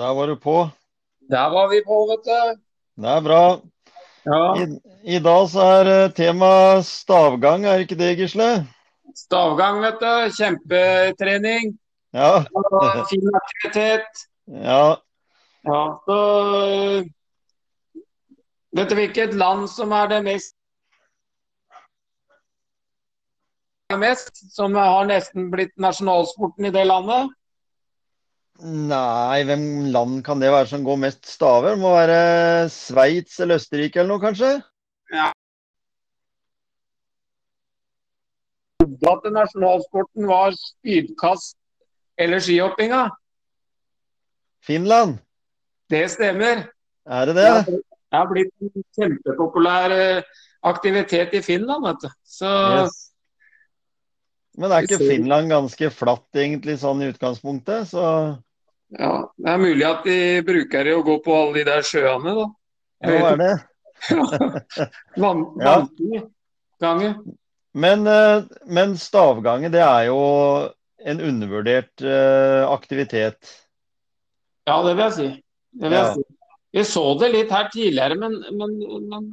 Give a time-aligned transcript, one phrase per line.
[0.00, 0.68] Der var du på.
[1.30, 2.60] Der var vi på, vet du.
[3.02, 3.60] Det er bra.
[4.24, 4.44] Ja.
[4.56, 4.64] I,
[5.16, 8.46] I dag så er eh, tema stavgang, er ikke det, Gisle?
[9.16, 10.12] Stavgang, vet du.
[10.38, 11.74] Kjempetrening.
[12.16, 12.30] Ja.
[13.10, 14.24] Fin aktivitet.
[14.48, 14.96] ja.
[15.68, 16.18] Ja, så
[18.72, 20.56] Vet du hvilket land som er det mest
[24.00, 27.36] mest, som har nesten blitt nasjonalsporten i det landet?
[28.60, 31.74] Nei, hvem land kan det være som går mest staver?
[31.74, 34.50] Det må være Sveits eller Østerrike eller noe, kanskje?
[35.14, 35.30] Ja.
[38.80, 41.56] At nasjonalsporten var spydkast
[42.20, 43.06] eller skihoppinga.
[44.66, 45.18] Finland?
[45.90, 46.66] Det stemmer.
[47.06, 47.48] Er det det?
[48.10, 50.28] Det har blitt en kjempepopulær eh,
[50.66, 52.10] aktivitet i Finland, vet du.
[52.26, 52.50] Så
[52.82, 53.06] Yes.
[54.58, 57.86] Men er ikke Finland ganske flatt egentlig sånn i utgangspunktet?
[57.88, 58.02] Så
[58.98, 62.34] ja, det er mulig at de bruker det å gå på alle de der sjøene,
[62.38, 62.46] da.
[63.04, 63.52] hva Jeg er det?
[65.22, 65.76] Vann, Ja.
[66.80, 67.14] Vanngange.
[67.76, 70.18] Men, eh, men stavgange, det er jo
[71.06, 73.52] en undervurdert eh, aktivitet.
[74.68, 75.28] Ja, det vil jeg si.
[75.76, 76.12] Det vil jeg Ja.
[76.18, 76.26] si.
[76.72, 78.74] Vi så det litt her tidligere, men, men,
[79.10, 79.24] men,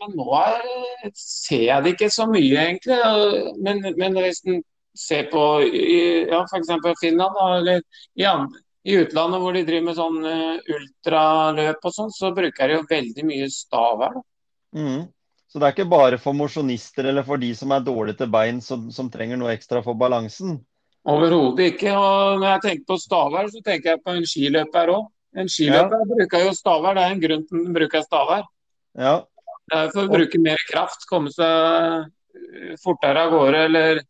[0.00, 0.62] men nå er,
[1.12, 2.96] ser jeg det ikke så mye, egentlig.
[3.60, 4.62] Men, men hvis en
[4.96, 6.70] ser på ja, f.eks.
[7.02, 7.82] Finland, eller
[8.16, 12.70] i, andre, i utlandet hvor de driver med sånn øh, ultraløp og sånn, så bruker
[12.70, 14.18] de jo veldig mye stav her.
[14.76, 15.06] Mhm.
[15.48, 18.58] Så det er ikke bare for mosjonister eller for de som er dårlige til bein,
[18.60, 20.58] som, som trenger noe ekstra for balansen.
[21.08, 21.94] Overhodet ikke.
[21.96, 25.06] Og når jeg tenker på stavær, så tenker jeg på en skiløper òg.
[25.40, 28.44] En skiløper bruker jo stavær, det er en grunn til den bruker stavær.
[28.98, 29.14] Ja,
[29.68, 34.02] Det er for å bruke mer kraft, komme seg eh, fortere av gårde eller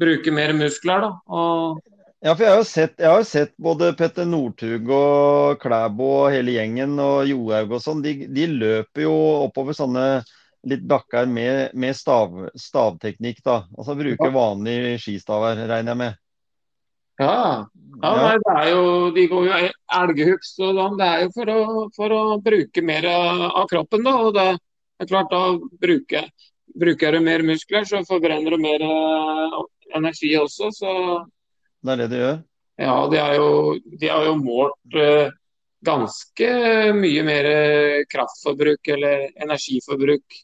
[0.00, 1.06] bruke mer muskler.
[1.06, 1.10] da.
[1.26, 1.80] Og,
[2.24, 6.56] ja for jeg har jo sett, har sett både Petter Northug og Klæbo og hele
[6.58, 8.02] gjengen og Johaug og sånn.
[8.04, 9.14] De, de løper jo
[9.46, 10.06] oppover sånne
[10.68, 13.62] litt bakker med, med stav, stavteknikk, da.
[13.78, 16.18] Altså bruker vanlige skistaver, regner jeg med.
[17.20, 17.32] ja,
[18.02, 18.12] ja.
[18.16, 18.84] Nei, det er jo,
[19.16, 19.56] de går jo
[20.00, 21.00] elghugst og sånn.
[21.00, 21.64] Det er jo for å,
[21.96, 24.14] for å bruke mer av av kroppen, da.
[24.24, 24.46] Og det
[25.00, 26.30] er klart, da bruker,
[26.80, 29.60] bruker du mer muskler, så forbrenner du mer eh,
[29.96, 30.70] energi også.
[30.76, 30.94] Så
[31.80, 32.38] Det er det de gjør.
[32.80, 33.50] ja, de jo,
[34.00, 35.32] de har jo målt eh,
[35.84, 36.48] ganske
[36.96, 37.48] mye mer
[38.12, 40.40] kraftforbruk eller energiforbruk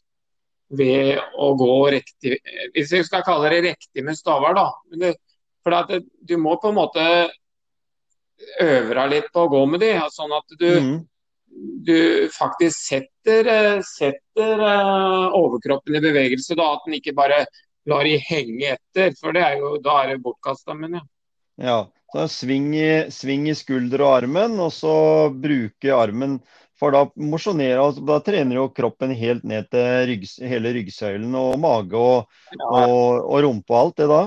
[0.77, 2.39] ved å gå riktig
[2.73, 5.13] Hvis vi skal kalle det riktig med staver, da.
[5.63, 7.05] For at det, du må på en måte
[8.61, 10.97] øve deg litt på å gå med de, sånn at du, mm
[11.85, 16.55] du faktisk setter, eh, setter eh, overkroppen i bevegelse.
[16.55, 17.45] da, At den ikke bare
[17.87, 19.13] lar de henge etter.
[19.19, 20.73] For det er jo, da er det bortkasta.
[20.73, 21.05] mener ja.
[21.57, 24.93] Ja, så sving i, sving i skulder og armen, og så
[25.33, 26.37] bruke armen
[26.77, 31.55] for da mosjonerer Altså, da trener jo kroppen helt ned til rygg, hele ryggsøylen og
[31.59, 32.27] mage og,
[32.61, 34.19] og, og rumpe og alt det da.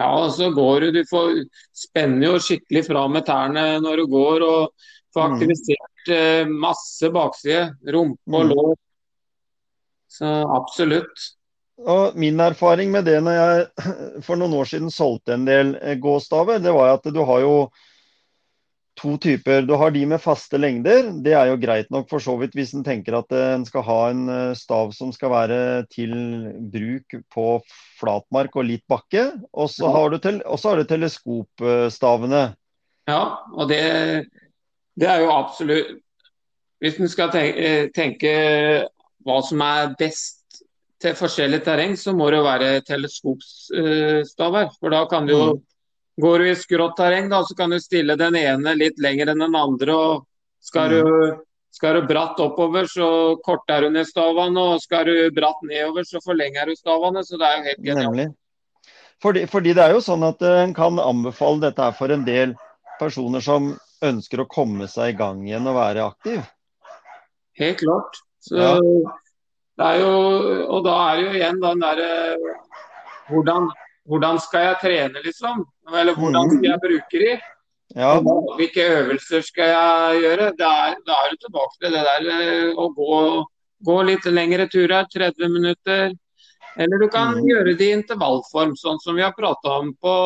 [0.00, 1.44] Ja, og så går du, du får
[1.76, 5.34] spenner jo skikkelig fra med tærne når du går, og får Mm.
[5.36, 6.08] aktivisert
[6.48, 6.52] mm.
[6.64, 7.66] masse bakside.
[7.94, 8.52] Rumpe og Mm.
[8.56, 8.74] lår.
[10.08, 11.26] Så absolutt.
[11.80, 13.86] Og min erfaring med det når jeg
[14.26, 17.56] for noen år siden solgte en del eh, gåstaver, det var at du har jo
[19.00, 19.62] to typer.
[19.64, 21.08] Du har de med faste lengder.
[21.24, 23.86] Det er jo greit nok for så vidt hvis en tenker at eh, en skal
[23.88, 25.60] ha en eh, stav som skal være
[25.90, 26.12] til
[26.74, 27.46] bruk på
[27.98, 29.30] flatmark og litt bakke.
[29.56, 29.94] Og så Ja.
[29.96, 32.44] har du, tel og så har du teleskopstavene.
[33.08, 33.22] Ja,
[33.56, 33.80] og det,
[34.94, 35.96] det er jo absolutt
[36.82, 38.30] Hvis en skal tenke, tenke
[39.26, 40.41] hva som er best
[41.02, 44.72] til forskjellig terreng, så må det være teleskopstaver.
[44.78, 45.44] For da kan du jo
[46.20, 49.40] Går du i skrått terreng, da, så kan du stille den ene litt lenger enn
[49.40, 49.94] den andre.
[49.96, 50.26] og
[50.60, 51.38] Skal du,
[51.72, 54.66] skal du bratt oppover, så korter du ned stavene.
[54.74, 57.24] Og skal du bratt nedover, så forlenger du stavene.
[57.24, 58.36] Så det er jo helt genialt.
[59.22, 62.24] Fordi, fordi det er jo sånn at eh, en kan anbefale dette her for en
[62.26, 62.56] del
[63.00, 63.72] personer som
[64.02, 66.40] ønsker å komme seg i gang igjen og være aktiv.
[67.60, 68.18] Helt klart.
[68.42, 68.72] Så, ja.
[69.82, 70.10] Det er jo,
[70.70, 72.10] og da er det jo igjen den derre
[73.32, 73.64] hvordan,
[74.06, 75.64] hvordan, skal jeg trene, liksom?
[75.90, 77.32] Eller hvordan skal jeg bruke de?
[77.96, 78.12] Ja.
[78.58, 80.52] Hvilke øvelser skal jeg gjøre?
[80.58, 83.18] Da er, er du tilbake til det der eh, å gå,
[83.90, 86.14] gå litt lengre turer, 30 minutter.
[86.78, 87.44] Eller du kan mm.
[87.50, 90.16] gjøre det i intervallform, sånn som vi har prata om på,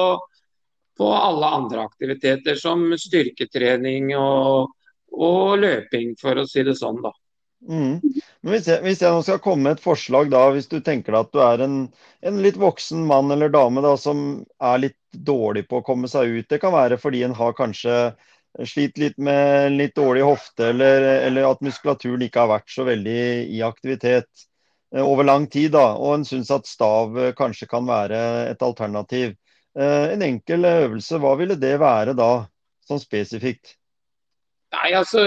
[1.01, 4.75] på, alle andre aktiviteter, som styrketrening og,
[5.17, 7.01] og løping, for å si det sånn.
[7.03, 7.15] da.
[7.67, 7.99] Mm.
[8.47, 11.27] Hvis jeg, hvis jeg, nå skal komme med et forslag, da, hvis du tenker deg
[11.27, 11.77] at du er en,
[12.23, 14.21] en, litt voksen mann eller dame da, som
[14.63, 16.49] er litt dårlig på å komme seg ut.
[16.51, 17.97] Det kan være fordi en har kanskje
[18.65, 23.23] slitt litt med litt dårlig hofte, eller, eller, at muskulaturen ikke har vært så veldig
[23.53, 24.47] i aktivitet
[24.95, 25.73] eh, over lang tid.
[25.77, 28.21] da, Og en syns at stav eh, kanskje kan være
[28.53, 29.35] et alternativ.
[29.77, 32.47] Eh, en enkel øvelse, hva ville det være da,
[32.87, 33.75] sånn spesifikt?
[34.77, 35.23] Nei, altså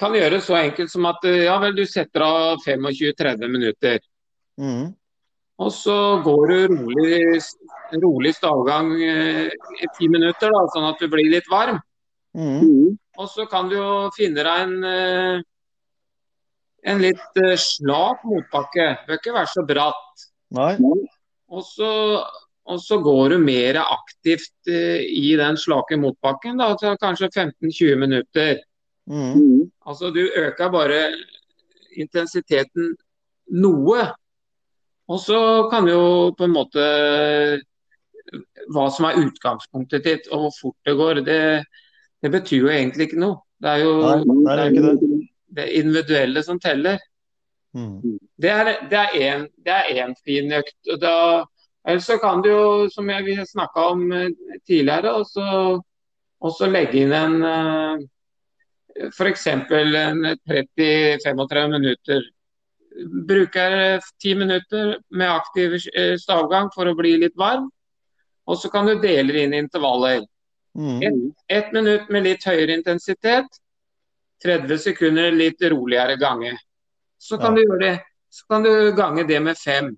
[0.00, 4.02] kan gjøre så enkelt som at eh, ja vel, du setter av 25-30 minutter.
[4.60, 4.92] Mm.
[5.62, 7.40] Og så går du rolig,
[8.02, 11.78] rolig stavgang eh, i ti minutter, da, sånn at du blir litt varm.
[12.34, 12.96] Mm.
[13.14, 15.44] Og så kan du jo finne deg en, eh,
[16.90, 18.88] en litt slak motbakke.
[19.06, 20.26] Bør ikke være så bratt.
[21.54, 21.92] Og så,
[22.66, 28.58] og så går du mer aktivt i den slake motbakken, da, kanskje 15-20 minutter.
[29.10, 29.70] Mm.
[29.86, 31.00] Altså du øker bare
[31.96, 32.94] intensiteten
[33.52, 34.08] noe.
[35.08, 36.84] Og så kan jo på en måte
[38.72, 41.40] Hva som er utgangspunktet ditt og hvor fort det går, det,
[42.24, 43.42] det betyr jo egentlig ikke noe.
[43.60, 45.18] Det er jo Nei, det, er det.
[45.58, 47.02] det individuelle som teller.
[47.76, 48.16] Mm.
[48.40, 50.76] Det er én fin økt.
[51.02, 51.44] Da,
[51.84, 54.30] ellers så kan du jo, som vi snakka om eh,
[54.66, 55.44] tidligere, også,
[56.40, 58.04] også legge inn en uh,
[58.94, 59.46] f.eks.
[59.46, 62.22] 30-35 minutter.
[63.26, 67.70] Bruker 10 minutter med aktiv eh, stavgang for å bli litt varm.
[68.46, 70.20] Og så kan du dele inn intervaller.
[70.78, 71.02] Mm.
[71.02, 71.14] Ett
[71.48, 73.46] et minutt med litt høyere intensitet,
[74.44, 76.58] 30 sekunder litt roligere gange.
[77.18, 77.64] Så kan, ja.
[77.64, 79.96] du, det, så kan du gange det med fem.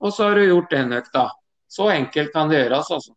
[0.00, 1.30] Og så har du gjort den økta.
[1.68, 3.14] Så enkelt kan det gjøres, altså.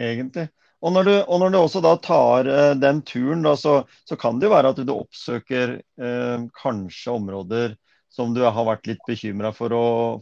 [0.00, 0.48] Egentlig.
[0.80, 4.16] Og når, du, og når du, også da tar uh, den turen, da, så, så,
[4.16, 7.76] kan det jo være at du oppsøker uh, kanskje områder
[8.10, 9.70] som du har vært litt bekymra for,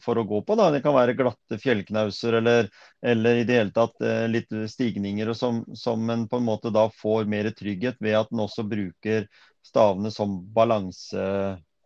[0.02, 0.56] for, å gå på.
[0.58, 0.68] Da.
[0.74, 2.68] Det kan være glatte fjellknauser eller,
[3.00, 6.88] eller i det hele tatt uh, litt stigninger som, som en på en måte da
[6.90, 9.28] får mer trygghet ved at en også bruker
[9.64, 11.22] stavene som balanse,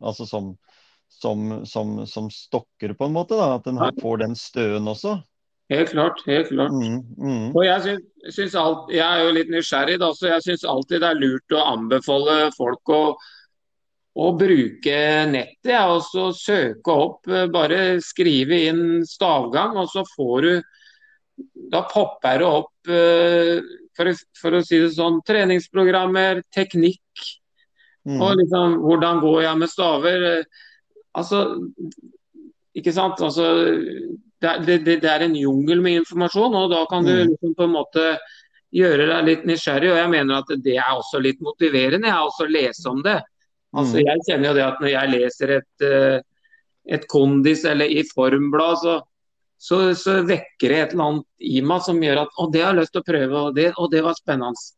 [0.03, 0.53] altså som,
[1.09, 3.37] som, som, stokker på en måte.
[3.37, 3.59] Da.
[3.61, 5.19] At en får den støen også.
[5.71, 6.23] Helt klart.
[6.27, 6.73] helt klart.
[6.73, 7.45] Mm, mm.
[7.55, 11.03] Og jeg, syns, syns alt, jeg er jo litt nysgjerrig, da, så jeg syns alltid
[11.03, 13.03] det er lurt å anbefale folk å,
[14.13, 14.99] å bruke
[15.31, 15.71] nettet.
[15.73, 20.55] Ja, og så søke opp, eh, bare skrive inn stavgang, og så får du
[21.73, 23.63] Da popper det opp, eh,
[23.97, 27.23] for, for, å si det sånn, treningsprogrammer, teknikk.
[28.05, 28.21] Mm.
[28.21, 30.27] Og liksom hvordan går jeg med staver?
[31.19, 31.41] Altså,
[32.77, 33.25] ikke sant.
[33.25, 33.49] Altså
[34.43, 37.29] det, det, det, er en jungel med informasjon, og da kan du mm.
[37.33, 38.07] liksom på en måte
[38.73, 39.93] gjøre deg litt nysgjerrig.
[39.93, 43.21] Og jeg mener at det er også litt motiverende, jeg også lese om det.
[43.73, 44.03] Altså, mm.
[44.09, 46.19] Jeg kjenner jo det at når jeg leser et, eh,
[46.99, 48.99] et kondis eller i formblad, så,
[49.57, 52.75] så, så, vekker det et eller annet i meg som gjør at å, det har
[52.75, 54.69] jeg lyst til å prøve, og det, og det var spennende.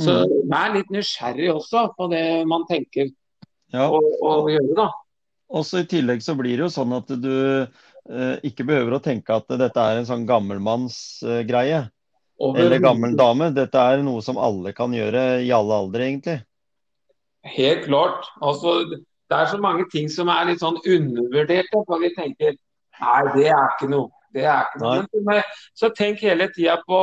[0.00, 0.34] Så mm.
[0.50, 3.10] vær litt nysgjerrig også på det man tenker
[3.74, 3.86] ja.
[3.86, 4.90] å, å gjøre, da.
[5.50, 7.32] Også I tillegg så blir det jo sånn at du
[8.46, 11.82] ikke behøver å tenke at dette er en sånn gammelmannsgreie.
[12.40, 13.50] Eller gammel dame.
[13.52, 16.38] Dette er noe som alle kan gjøre i alle aldre, egentlig.
[17.44, 18.28] Helt klart.
[18.40, 21.84] Altså, det er så mange ting som er litt sånn undervurderte.
[21.86, 24.08] For vi tenker nei, det er ikke noe.
[24.34, 25.22] Det er ikke noe.
[25.26, 25.42] Men,
[25.76, 27.00] så tenk hele tida på,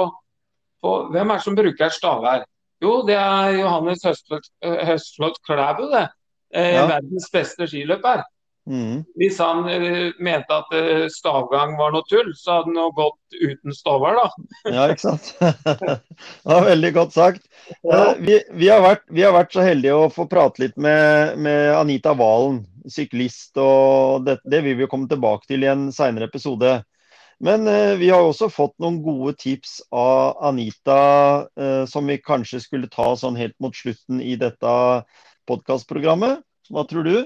[0.82, 2.46] på, hvem er det som bruker stavær.
[2.82, 6.08] Jo, det er Johannes Høstflot Klæbu, det.
[6.54, 6.86] Eh, ja.
[6.90, 8.22] Verdens beste skiløper.
[8.68, 9.06] Mm.
[9.16, 13.38] Hvis han uh, mente at uh, stavgang var noe tull, så hadde han jo gått
[13.40, 14.26] uten staver, da.
[14.76, 15.30] ja, ikke sant.
[15.40, 17.48] det var veldig godt sagt.
[17.88, 21.38] Uh, vi, vi, har vært, vi, har vært, så heldige å få prate litt med,
[21.40, 23.56] med Anita Valen, syklist.
[23.56, 26.82] og det, det, vil vi komme tilbake til i en seinere episode.
[27.44, 27.70] Men
[28.00, 30.96] vi har også fått noen gode tips av Anita
[31.86, 34.72] som vi kanskje skulle ta sånn helt mot slutten i dette
[35.46, 36.42] podkastprogrammet.
[36.74, 37.20] Hva tror du?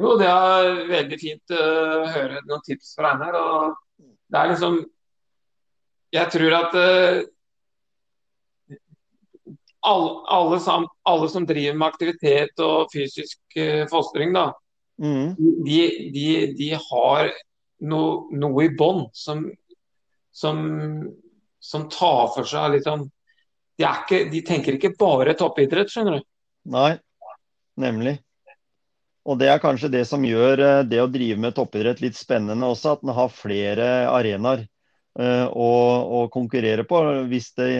[0.00, 1.64] Jo, det er veldig fint å
[2.10, 3.38] høre noen tips fra Einar.
[3.38, 4.80] Og det er liksom
[6.14, 7.22] Jeg tror at uh,
[9.84, 14.48] alle, alle, sam, alle, som driver med aktivitet og fysisk uh, fostring, da,
[15.02, 15.34] mm.
[15.66, 15.80] de,
[16.14, 17.32] de, de, har
[17.82, 19.42] no, noe i bånn som,
[20.30, 20.62] som,
[21.58, 23.04] som, tar for seg sånn
[23.74, 26.28] de, ikke, de tenker ikke bare toppidrett, skjønner du.
[26.70, 26.92] Nei,
[27.82, 28.20] nemlig.
[29.24, 32.68] Og det er kanskje det som gjør eh, det å drive med toppidrett litt spennende
[32.68, 34.66] også, at en har flere arenaer
[35.18, 35.70] uh, å,
[36.18, 37.00] å, konkurrere på.
[37.30, 37.70] Hvis det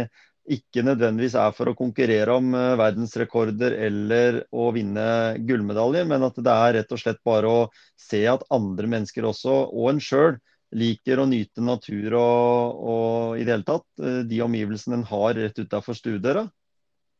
[0.55, 5.07] ikke nødvendigvis er for å konkurrere om uh, verdensrekorder eller å vinne
[5.45, 7.61] gullmedaljer, men at det er rett og slett bare å
[8.01, 10.41] se at andre mennesker også, og en sjøl,
[10.75, 15.61] liker å nyte natur og, og i det hele tatt de omgivelsene en har rett
[15.61, 16.49] utafor stuedøra.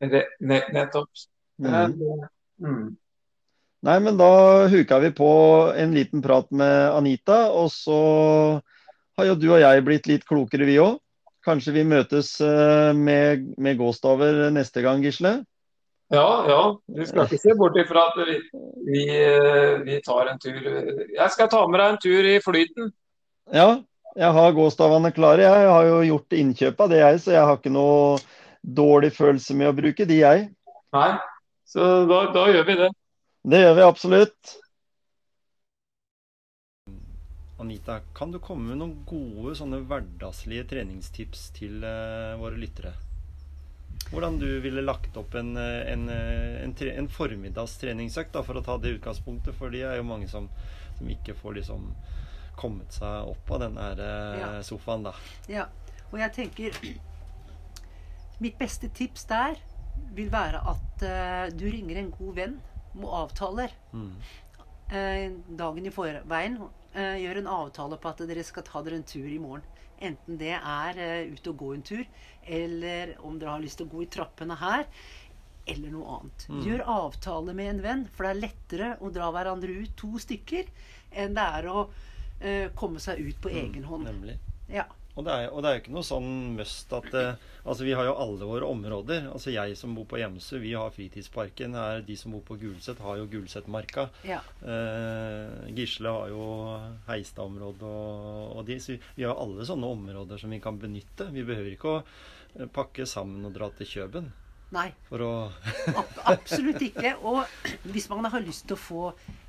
[0.03, 1.23] Nettopp.
[1.63, 1.93] Mm.
[2.59, 2.89] Mm.
[3.85, 5.31] Nei, men da huka vi på
[5.77, 7.97] en liten prat med Anita, og så
[9.17, 10.97] har jo du og jeg blitt litt klokere, vi òg.
[11.45, 15.35] Kanskje vi møtes eh, med, med gåstaver neste gang, Gisle?
[16.09, 16.61] Ja, ja.
[16.97, 18.39] Du skal ikke se bort ifra at vi,
[18.89, 20.57] vi, eh, vi, tar en tur.
[20.57, 22.91] Jeg skal ta med deg en tur i flyten.
[23.53, 23.69] Ja,
[24.17, 25.45] jeg har gåstavene klare.
[25.45, 28.17] Jeg har jo gjort innkjøp av det, jeg, så jeg har ikke noe
[28.65, 30.45] dårlig følelse med å bruke de, jeg.
[30.97, 31.09] Nei,
[31.69, 32.93] så da, da gjør vi det.
[33.45, 34.51] Det gjør vi absolutt.
[37.61, 42.95] Anita, kan du komme med noen gode sånne hverdagslige treningstips til uh, våre lyttere?
[44.09, 48.59] Hvordan du ville lagt opp en, eh, en, eh, en, tre, en formiddagstreningsøkt, da, for
[48.59, 49.55] å ta det utgangspunktet.
[49.57, 50.49] For de er jo mange som,
[50.97, 51.87] som ikke får liksom
[52.59, 54.03] kommet seg opp av den der
[54.41, 54.51] ja.
[54.67, 55.15] sofaen, da.
[55.49, 55.65] Ja,
[56.11, 56.77] og jeg tenker
[58.43, 59.57] Mitt beste tips der
[60.13, 62.57] vil være at uh, du ringer en god venn
[63.03, 63.73] avtaler.
[63.93, 64.11] Mm.
[64.91, 66.59] Eh, dagen i forveien
[66.93, 69.65] eh, gjør en avtale på at dere skal ta dere en tur i morgen.
[70.03, 72.03] Enten det er eh, ut og gå en tur,
[72.43, 74.85] eller om dere har lyst til å gå i trappene her,
[75.65, 76.45] eller noe annet.
[76.51, 76.59] Mm.
[76.67, 80.69] Gjør avtale med en venn, for det er lettere å dra hverandre ut to stykker
[81.15, 81.87] enn det er å
[82.75, 83.57] komme seg ut på mm.
[83.61, 84.09] egen hånd.
[84.09, 84.35] Nemlig.
[84.69, 84.83] Ja.
[85.15, 87.95] Og det, er, og det er jo ikke noe sånn must at eh, Altså, vi
[87.97, 89.23] har jo alle våre områder.
[89.31, 91.73] Altså, jeg som bor på Hjemsø, vi har fritidsparken.
[91.81, 94.05] Er, de som bor på Gulset, har jo Gulsetmarka.
[94.27, 94.37] Ja.
[94.61, 96.45] Eh, Gisle har jo
[97.07, 98.77] Heistad-området og, og de.
[98.77, 101.31] Så vi, vi har alle sånne områder som vi kan benytte.
[101.33, 104.29] Vi behøver ikke å eh, pakke sammen og dra til Kjøben.
[104.75, 104.89] Nei.
[105.11, 105.31] Å
[106.31, 107.15] Absolutt ikke.
[107.23, 107.43] Og
[107.93, 109.03] hvis man har lyst til å få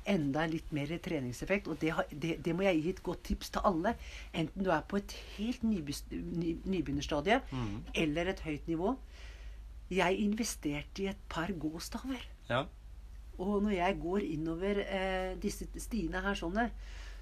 [0.07, 3.67] enda litt mer treningseffekt, og det, det, det, må jeg gi et godt tips til
[3.67, 3.95] alle,
[4.31, 7.75] enten du er på et helt nybegynnerstadie mm.
[8.05, 8.95] eller et høyt nivå
[9.91, 12.23] Jeg investerte i et par gåstaver.
[12.49, 12.65] Ja.
[13.37, 16.69] Og når jeg går innover eh, disse stiene her sånne,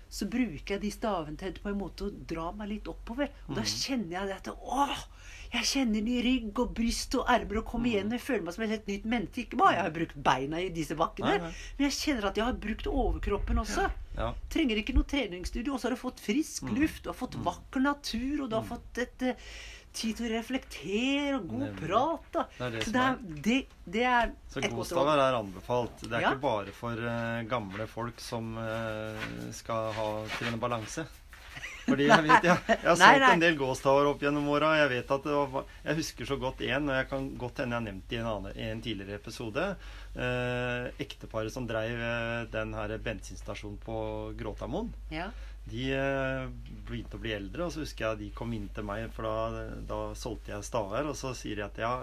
[0.09, 3.31] så bruker jeg de stavene til på en måte å dra meg litt oppover.
[3.47, 3.57] Og mm.
[3.57, 5.03] da kjenner jeg at Åh!
[5.55, 8.09] Jeg kjenner i rygg og bryst og ermer og kommer igjen.
[8.09, 8.17] igjen.
[8.17, 9.45] Jeg føler meg som et helt nytt menneske.
[9.45, 11.53] Ikke bare jeg har brukt beina i disse bakkene, nei, nei.
[11.77, 13.87] men jeg kjenner at jeg har brukt overkroppen også.
[13.87, 14.01] Ja.
[14.15, 14.33] Ja.
[14.51, 15.75] Trenger ikke noe treningsstudio.
[15.75, 16.75] Og så har du fått frisk mm.
[16.79, 17.47] luft, du har fått mm.
[17.47, 19.49] vakker natur, og du har fått et uh,
[19.95, 22.29] tid til å reflektere og god prat.
[22.35, 22.45] Da.
[22.55, 23.59] Det er det så det er, det,
[23.95, 26.03] det er Så godstaver er anbefalt.
[26.03, 26.33] Det er ja.
[26.33, 31.07] ikke bare for uh, gamle folk som uh, skal ha trene balanse.
[31.85, 34.71] Fordi jeg, vet, jeg, jeg har solgt en del gåstaver opp gjennom åra.
[34.81, 38.17] Jeg jeg husker så godt én, og jeg kan godt hende jeg har nevnt det
[38.17, 39.65] i en, annen, en tidligere episode.
[40.15, 43.97] Eh, ekteparet som dreiv eh, den her bensinstasjonen på
[44.39, 44.93] Gråtamoen.
[45.13, 45.29] Ja.
[45.65, 46.45] De eh,
[46.87, 49.65] begynte å bli eldre, og så husker jeg de kom inn til meg, for da,
[49.89, 51.09] da solgte jeg staver.
[51.09, 51.93] Og så sier de at ja,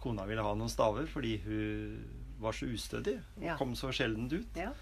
[0.00, 2.02] kona ville ha noen staver fordi hun
[2.42, 3.18] var så ustødig.
[3.42, 3.58] Ja.
[3.60, 4.58] Kom så sjelden ut.
[4.58, 4.72] Ja.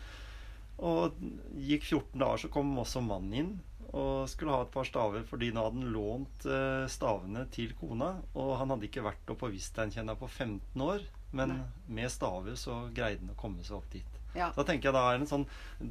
[0.83, 1.19] Og
[1.63, 3.53] gikk 14 dager, så kom også mannen inn
[3.93, 8.15] og skulle ha et par staver fordi nå hadde han lånt eh, stavene til kona.
[8.41, 11.05] Og han hadde ikke vært oppe på Visteinkjenna på 15 år,
[11.37, 11.61] men Nei.
[12.01, 14.19] med staver så greide han å komme seg opp dit.
[14.33, 14.49] Ja.
[14.57, 15.49] Da tenker jeg da er det en sånn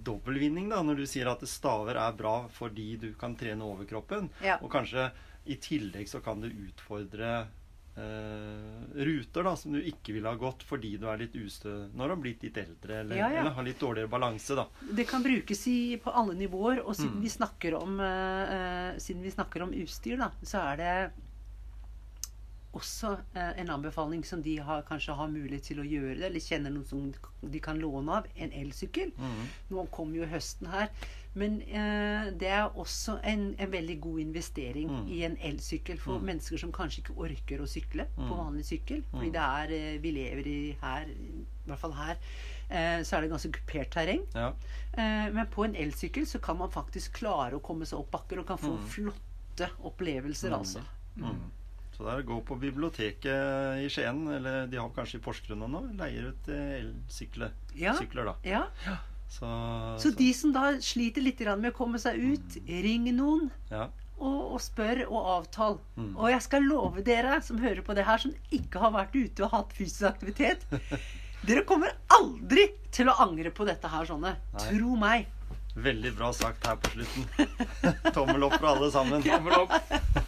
[0.07, 4.31] dobbeltvinning da, når du sier at staver er bra fordi du kan trene overkroppen.
[4.41, 4.57] Ja.
[4.65, 5.11] Og kanskje
[5.45, 7.45] i tillegg så kan du utfordre
[7.95, 12.03] eh, ruter da, som du ikke ville ha gått fordi du er litt ustø når
[12.03, 13.41] du har blitt litt eldre eller, ja, ja.
[13.41, 14.55] eller har litt dårligere balanse.
[14.57, 14.67] da.
[14.81, 16.83] Det kan brukes i, på alle nivåer.
[16.85, 17.25] Og siden, mm.
[17.25, 20.95] vi snakker om, eh, siden vi snakker om utstyr, da, så er det
[22.77, 26.43] også eh, en anbefaling som de har, kanskje har mulighet til å gjøre det, eller
[26.43, 29.11] kjenner noen som de kan låne av, en elsykkel.
[29.17, 29.41] Mm.
[29.73, 30.91] Nå kommer jo høsten her.
[31.33, 35.05] Men eh, det er også en, en, veldig god investering mm.
[35.07, 36.25] i en elsykkel for mm.
[36.27, 38.33] mennesker som kanskje ikke orker å sykle på mm.
[38.35, 39.03] vanlig sykkel.
[39.13, 39.35] Fordi mm.
[39.37, 42.19] det er eh, Vi lever i her, i hvert fall her,
[42.67, 44.25] eh, så er det ganske kupert terreng.
[44.35, 44.51] Ja.
[44.91, 48.43] Eh, men på en elsykkel så kan man faktisk klare å komme seg opp bakker
[48.43, 50.83] og kan få flotte opplevelser, altså.
[51.15, 51.39] Mm.
[52.01, 55.61] Så det er å gå på biblioteket i Skien, eller de har kanskje i Porsgrunn
[55.69, 57.51] nå, leier ut elsykler.
[57.77, 57.93] Ja.
[57.93, 58.33] Sykler, da.
[58.41, 58.95] Ja.
[59.29, 59.45] Så,
[60.01, 63.51] Så de som da sliter litt med å komme seg ut, ring noen.
[63.69, 63.91] ja.
[64.17, 65.77] Og, og spør og avtal.
[65.93, 66.09] Mm.
[66.15, 69.45] Og jeg skal love dere som hører på det her, som ikke har vært ute
[69.45, 70.65] og hatt fysisk aktivitet
[71.47, 74.35] Dere kommer aldri til å angre på dette her sånne.
[74.57, 74.67] Nei.
[74.67, 75.29] Tro meg.
[75.73, 77.25] Veldig bra sagt her på slutten.
[78.17, 79.25] Tommel opp for alle sammen.
[79.25, 80.20] Tommel opp.